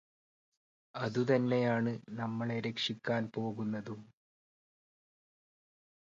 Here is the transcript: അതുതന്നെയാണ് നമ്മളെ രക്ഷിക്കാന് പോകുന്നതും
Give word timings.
അതുതന്നെയാണ് 0.95 1.91
നമ്മളെ 2.11 2.59
രക്ഷിക്കാന് 2.59 3.29
പോകുന്നതും 3.35 3.99